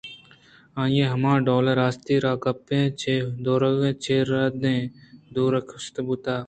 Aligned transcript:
آئیءَ 0.81 1.11
ہماڈول 1.13 1.65
ءَراستی 1.73 2.15
ءِ 2.19 2.23
راہ 2.23 2.41
گپتگ 2.43 2.81
ءُ 2.91 2.95
چہ 3.01 3.13
درٛوگءُردیںءَ 3.43 4.91
دُور 5.33 5.53
ءُگستا 5.59 6.01
بوتگ 6.05 6.39